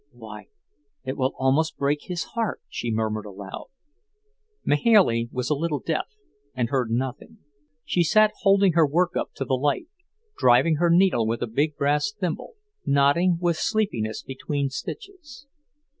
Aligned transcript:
"Why, 0.13 0.47
it 1.03 1.15
will 1.15 1.35
almost 1.37 1.77
break 1.77 2.05
his 2.05 2.23
heart," 2.33 2.59
she 2.67 2.89
murmured 2.91 3.27
aloud. 3.27 3.67
Mahailey 4.65 5.29
was 5.31 5.51
a 5.51 5.55
little 5.55 5.77
deaf 5.79 6.07
and 6.55 6.69
heard 6.69 6.89
nothing. 6.89 7.37
She 7.85 8.03
sat 8.03 8.31
holding 8.41 8.71
her 8.73 8.87
work 8.87 9.15
up 9.15 9.31
to 9.35 9.45
the 9.45 9.53
light, 9.53 9.89
driving 10.35 10.77
her 10.77 10.89
needle 10.89 11.27
with 11.27 11.43
a 11.43 11.47
big 11.47 11.75
brass 11.77 12.11
thimble, 12.11 12.53
nodding 12.83 13.37
with 13.39 13.57
sleepiness 13.57 14.23
between 14.23 14.71
stitches. 14.71 15.45